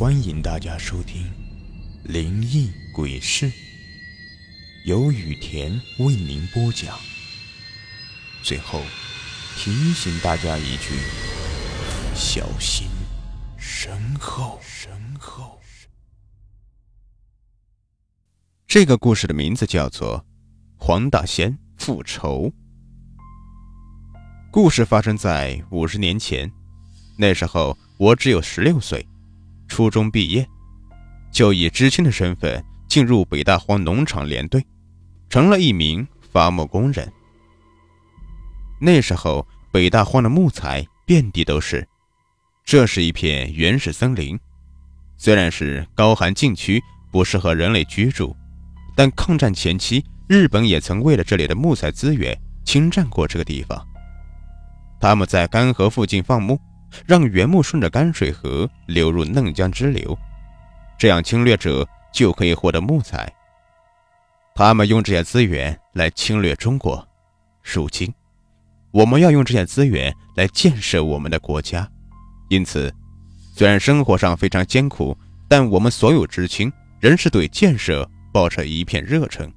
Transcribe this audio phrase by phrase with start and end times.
[0.00, 1.24] 欢迎大家收听
[2.10, 3.44] 《灵异鬼事》，
[4.86, 6.98] 由雨田为您播讲。
[8.42, 8.80] 最后
[9.58, 10.94] 提醒大家一句：
[12.14, 12.88] 小心
[13.58, 14.58] 身后。
[14.62, 15.60] 身后。
[18.66, 20.24] 这个故事的名字叫做
[20.82, 22.44] 《黄大仙复仇》。
[24.50, 26.50] 故事发生在五十年前，
[27.18, 29.06] 那时候我只有十六岁。
[29.70, 30.46] 初中毕业，
[31.32, 34.62] 就以知青的身份进入北大荒农场连队，
[35.30, 37.10] 成了一名伐木工人。
[38.80, 41.86] 那时候，北大荒的木材遍地都是，
[42.64, 44.38] 这是一片原始森林。
[45.16, 46.82] 虽然是高寒禁区，
[47.12, 48.36] 不适合人类居住，
[48.96, 53.86] 但抗战前期，日本也曾为了这里的木材资源侵占过这个地方。
[55.00, 56.58] 他们在干河附近放牧。
[57.06, 60.16] 让原木顺着干水河流入嫩江支流，
[60.98, 63.32] 这样侵略者就可以获得木材。
[64.54, 67.06] 他们用这些资源来侵略中国。
[67.62, 68.12] 如今，
[68.90, 71.88] 我们要用这些资源来建设我们的国家。
[72.48, 72.92] 因此，
[73.54, 75.16] 虽然生活上非常艰苦，
[75.48, 79.50] 但我们所有知青仍是对建设抱着一片热忱。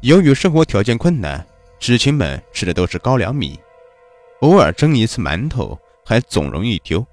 [0.00, 1.44] 由于生活条件困难，
[1.78, 3.58] 知青们吃的都是高粱米。
[4.40, 7.04] 偶尔蒸一次馒头，还总容易丢。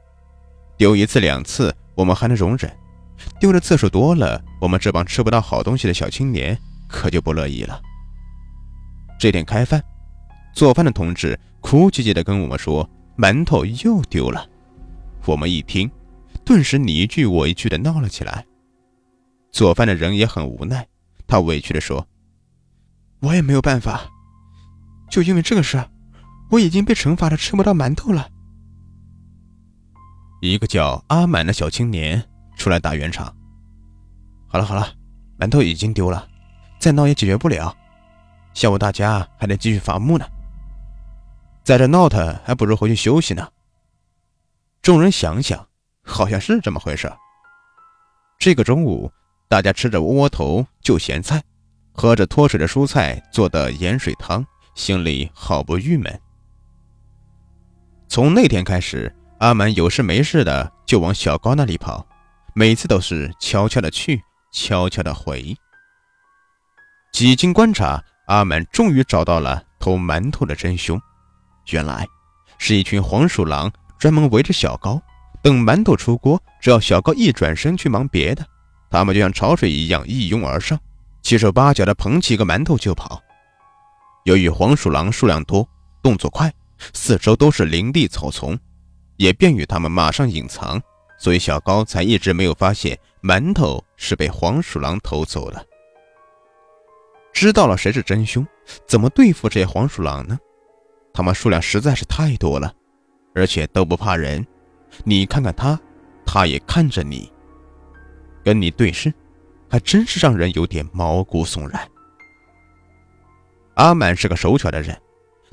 [0.77, 2.69] 丢一次两次，我们还能容忍；
[3.39, 7.81] 丢的次数多了，我们这帮吃不到好东西的小青年可就不乐意了。
[9.17, 9.83] 这天开饭，
[10.53, 14.47] 做饭的同志哭唧唧地跟我们说：“馒头又丢了。”
[15.25, 15.89] 我们一听，
[16.43, 18.45] 顿时你一句我一句地闹了起来。
[19.51, 20.85] 做饭的人也很无奈，
[21.25, 22.05] 他委屈地说
[23.21, 24.01] ：“我也没有办法，
[25.09, 25.89] 就因为这个事儿。”
[26.49, 28.29] 我已经被惩罚的吃不到馒头了。
[30.41, 32.23] 一个叫阿满的小青年
[32.55, 33.35] 出来打圆场。
[34.47, 34.93] 好了好了，
[35.39, 36.27] 馒头已经丢了，
[36.79, 37.75] 再闹也解决不了。
[38.53, 40.25] 下午大家还得继续伐木呢，
[41.63, 43.47] 在这闹腾还不如回去休息呢。
[44.81, 45.67] 众人想想，
[46.03, 47.11] 好像是这么回事。
[48.37, 49.11] 这个中午，
[49.49, 51.41] 大家吃着窝窝头就咸菜，
[51.91, 54.45] 喝着脱水的蔬菜做的盐水汤，
[54.75, 56.21] 心里好不郁闷。
[58.15, 62.07] 从那天开始，阿满有事没事的就往小高那里跑，
[62.53, 64.21] 每次都是悄悄的去，
[64.53, 65.53] 悄悄的回。
[67.11, 70.97] 几经观察，阿满终于找到了偷馒头的真凶，
[71.71, 72.07] 原来
[72.57, 75.01] 是一群黄鼠狼专门围着小高，
[75.41, 78.45] 等馒头出锅，只要小高一转身去忙别的，
[78.89, 80.79] 他们就像潮水一样一拥而上，
[81.21, 83.21] 七手八脚的捧起个馒头就跑。
[84.23, 85.67] 由于黄鼠狼数量多，
[86.01, 86.49] 动作快。
[86.93, 88.57] 四周都是林地草丛，
[89.17, 90.81] 也便于他们马上隐藏，
[91.17, 95.65] 所以小高才一直没有发现馒头是被黄鼠狼偷走的。
[97.33, 98.45] 知道了谁是真凶，
[98.87, 100.37] 怎么对付这些黄鼠狼呢？
[101.13, 102.73] 他们数量实在是太多了，
[103.33, 104.45] 而且都不怕人。
[105.03, 105.79] 你看看他，
[106.25, 107.31] 他也看着你，
[108.43, 109.13] 跟你对视，
[109.69, 111.89] 还真是让人有点毛骨悚然。
[113.75, 114.97] 阿满是个手巧的人。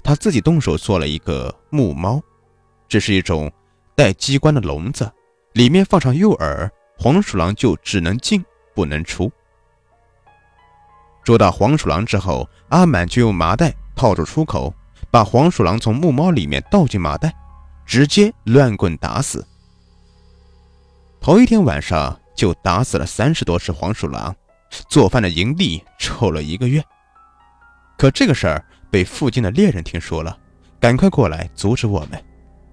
[0.04, 2.20] 他自己动手做了一个木猫，
[2.88, 3.50] 这是一种
[3.94, 5.10] 带机关的笼子，
[5.52, 6.68] 里面放上诱饵，
[6.98, 9.30] 黄鼠狼就只能进不能出。
[11.22, 14.74] 捉到黄鼠狼之后，阿满就用麻袋套住出口，
[15.08, 17.32] 把黄鼠狼从木猫里面倒进麻袋，
[17.86, 19.46] 直接乱棍打死。
[21.20, 24.34] 头一天晚上就打死了三十多只黄鼠狼，
[24.88, 26.84] 做饭的营地臭了一个月。
[27.96, 28.64] 可这个事儿。
[28.92, 30.38] 被附近的猎人听说了，
[30.78, 32.22] 赶快过来阻止我们，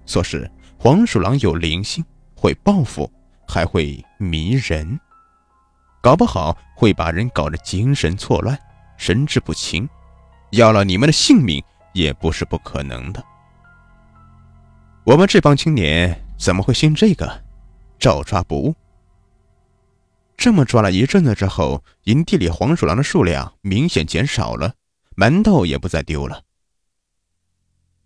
[0.04, 0.48] 说是
[0.78, 2.04] 黄鼠狼有灵性，
[2.36, 3.10] 会报复，
[3.48, 5.00] 还会迷人，
[6.02, 8.58] 搞不好会把人搞得精神错乱、
[8.98, 9.88] 神志不清，
[10.50, 11.64] 要了你们的性命
[11.94, 13.24] 也不是不可能的。
[15.04, 17.42] 我们这帮青年怎么会信这个？
[17.98, 18.74] 照抓不误。
[20.36, 24.74] 这么抓了一阵子之后，营地里黄鼠狼的数量明显减少了。
[25.20, 26.42] 馒头也不再丢了。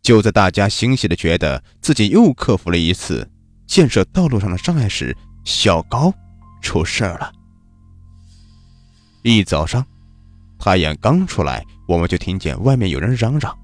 [0.02, 3.30] 就在大家欣喜的觉得自己又克服了一次
[3.68, 6.12] 建设道路上的障碍时，小高
[6.60, 7.32] 出事儿了。
[9.22, 9.86] 一早上，
[10.58, 13.56] 太阳刚出来，我们就听见外面有人嚷嚷。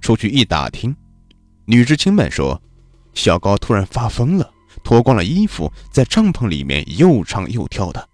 [0.00, 0.94] 出去一打听，
[1.64, 2.62] 女知青们说，
[3.14, 4.48] 小高突然发疯了，
[4.84, 8.08] 脱光了衣服，在帐篷里面又唱又跳的。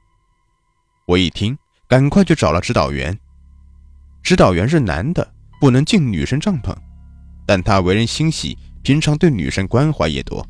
[1.06, 1.56] 我一听，
[1.86, 3.16] 赶快去找了指导员。
[4.26, 6.74] 指导员是男的，不能进女生帐篷，
[7.46, 10.44] 但他为人心细，平常对女生关怀也多。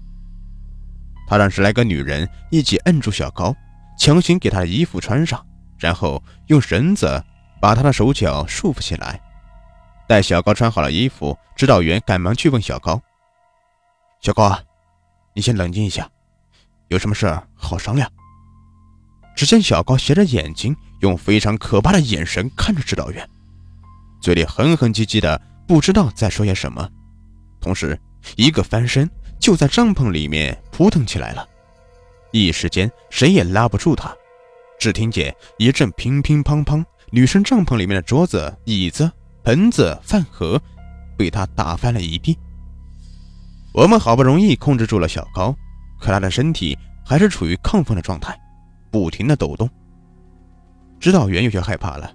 [1.28, 3.54] 他让十来个女人一起摁住小高，
[3.98, 5.46] 强行给他的衣服穿上，
[5.78, 7.22] 然后用绳子
[7.60, 9.20] 把他的手脚束缚起来。
[10.08, 12.98] 待小高穿好了衣服，指导员赶忙去问小高
[14.22, 14.58] ：“小高啊，
[15.34, 16.08] 你先冷静一下，
[16.88, 18.10] 有什么事好商量。”
[19.36, 23.28] 只见小高斜着眼睛，用非常可怕的眼神看着指导员，
[24.20, 26.88] 嘴里哼哼唧唧的，不知道在说些什么，
[27.60, 27.98] 同时
[28.36, 29.08] 一个翻身。
[29.38, 31.46] 就在帐篷里面扑腾起来了，
[32.32, 34.10] 一时间谁也拉不住他。
[34.78, 39.12] 只听见一阵乒乒乓乓，女生帐篷里面的桌子、椅子、
[39.44, 40.60] 盆子、饭盒
[41.18, 42.36] 被他打翻了一地。
[43.74, 45.54] 我们好不容易控制住了小高，
[46.00, 48.34] 可他的身体还是处于亢奋的状态，
[48.90, 49.68] 不停的抖动。
[50.98, 52.10] 指导员有些害怕了，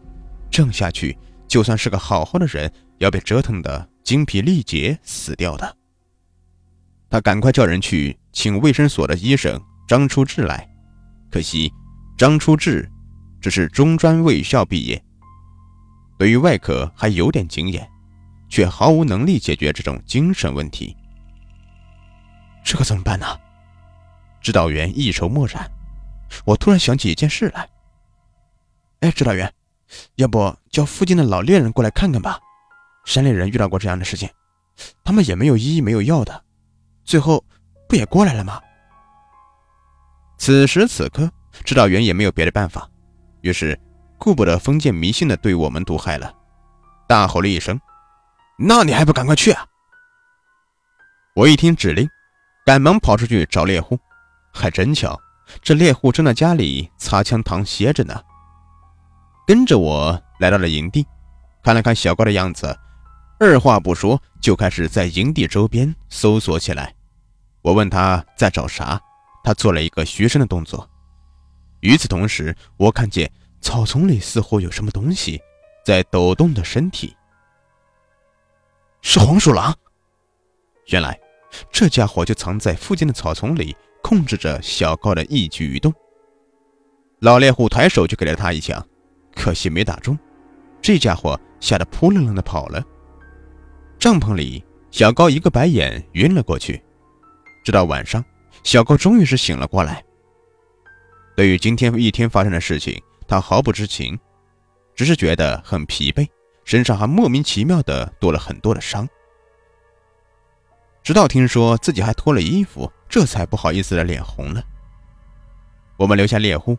[0.50, 1.16] 这样下去，
[1.52, 5.78] 就算是个好好的人，要被折腾的精疲力竭死掉的。
[7.10, 10.66] 他赶快叫人去请卫生所的医生张初志来，
[11.30, 11.70] 可惜
[12.18, 12.90] 张初志
[13.42, 15.04] 只是中专卫校毕业，
[16.18, 17.86] 对于外科还有点经验，
[18.48, 20.96] 却毫无能力解决这种精神问题。
[22.64, 23.26] 这可怎么办呢？
[24.40, 25.70] 指导员一筹莫展。
[26.46, 27.68] 我突然想起一件事来。
[29.02, 29.54] 哎，指导员，
[30.16, 32.40] 要不叫附近的老猎人过来看看吧？
[33.04, 34.30] 山里人遇到过这样的事情，
[35.04, 36.44] 他们也没有医没有药的。
[37.04, 37.44] 最后，
[37.90, 38.62] 不也过来了吗？
[40.38, 41.30] 此时此刻，
[41.66, 42.90] 指导员也没有别的办法，
[43.42, 43.80] 于是
[44.18, 46.34] 顾不得封建迷信的对我们毒害了，
[47.08, 47.80] 大吼了一声
[48.58, 49.66] ：“那你还不赶快去啊！”
[51.36, 52.08] 我一听指令，
[52.66, 54.00] 赶忙跑出去找猎户，
[54.54, 55.20] 还真巧，
[55.62, 58.22] 这猎户正在家里擦枪膛歇着呢。
[59.52, 61.06] 跟着我来到了营地，
[61.62, 62.74] 看了看小高的样子。
[63.38, 66.96] 二话不说，就开始在营地周边搜索起来。
[67.62, 68.98] 我问他在找啥，
[69.44, 70.90] 他做了一个学生的动作。
[71.82, 75.38] 与此同时，我看见草丛里似乎有什么东西
[75.84, 77.14] 在抖动的身体，
[79.02, 79.78] 是黄鼠狼。
[80.92, 81.20] 原来
[81.70, 85.94] 这家伙就藏在附近的草丛里，控制着小高的一举一动。
[87.20, 88.82] 老猎户抬手就给了他一枪，
[89.42, 90.16] 可惜没打中，
[90.84, 92.80] 这家伙吓得扑棱棱的跑了。
[93.98, 96.80] 帐篷里，小高一个白眼晕了过去。
[97.64, 98.24] 直到晚上，
[98.64, 100.06] 小高终于是醒了过来。
[101.36, 104.16] 对于今天一天发生的事情，他毫不知情，
[104.94, 106.28] 只是觉得很疲惫，
[106.64, 109.10] 身上还莫名其妙的多了很多的伤。
[111.02, 114.64] 直到听说自己还脱了衣服，这才不好意思的脸红了。
[115.98, 116.78] 我们留下猎户，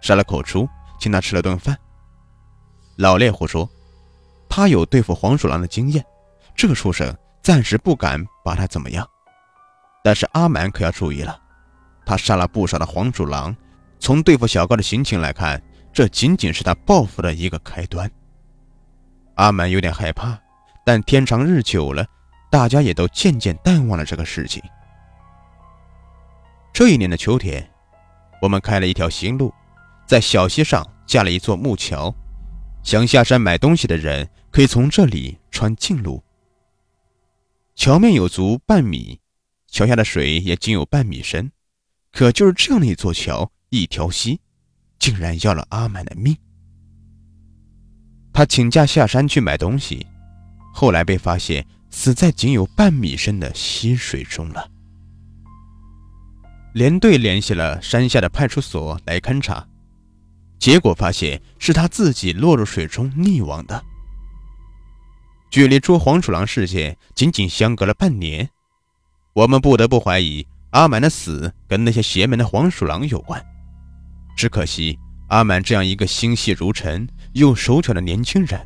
[0.00, 0.68] 杀了口猪，
[0.98, 1.78] 请他吃了顿饭。
[2.96, 3.68] 老猎户说，
[4.48, 6.04] 他有对付黄鼠狼的经验。
[6.54, 9.08] 这个畜生暂时不敢把他怎么样，
[10.04, 11.40] 但是阿满可要注意了，
[12.04, 13.56] 他杀了不少的黄鼠狼，
[13.98, 15.60] 从对付小高的心情来看，
[15.92, 18.10] 这仅仅是他报复的一个开端。
[19.36, 20.38] 阿满有点害怕，
[20.84, 22.04] 但天长日久了，
[22.50, 24.62] 大家也都渐渐淡忘了这个事情。
[26.70, 27.66] 这一年的秋天，
[28.42, 29.52] 我们开了一条新路，
[30.06, 32.14] 在小溪上架了一座木桥，
[32.82, 36.22] 想下山买东西的人可以从这里穿近路。
[37.74, 39.18] 桥面有足半米，
[39.68, 41.50] 桥下的水也仅有半米深。
[42.12, 44.38] 可就是这样的一座桥，一条溪，
[44.98, 46.36] 竟然要了阿满的命。
[48.34, 50.06] 他请假下山去买东西，
[50.74, 54.68] 后来被发现死在仅有半米深的溪水中了。
[56.74, 59.66] 连队联系了山下的派出所来勘察，
[60.62, 63.84] 结果发现是他自己落入水中溺亡的。
[65.50, 68.48] 距离捉黄鼠狼事件仅仅相隔了半年，
[69.32, 73.44] 我们不得不怀疑阿满的死跟那些邪门的黄鼠狼有关。
[74.36, 74.96] 只可惜
[75.30, 78.64] 阿满这样一个心细如尘又手巧的年轻人，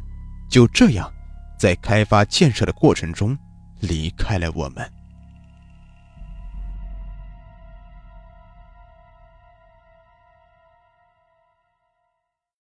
[0.51, 1.11] 就这样
[1.59, 3.35] 在开发建设的过程中
[3.81, 4.87] 离开了我们。